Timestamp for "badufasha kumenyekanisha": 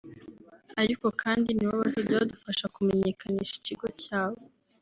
2.21-3.53